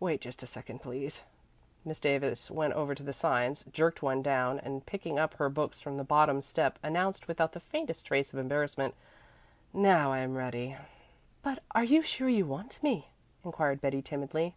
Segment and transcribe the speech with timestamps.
[0.00, 1.22] Wait just a second, please."
[1.84, 4.24] Miss Davis went over to the signs, jerked down
[4.56, 8.32] one, and picking up her books from the bottom step announced without the faintest trace
[8.32, 8.96] of embarrassment,
[9.72, 10.76] "Now I'm ready."
[11.44, 13.10] "But are you sure you want me?"
[13.44, 14.56] inquired Betty timidly.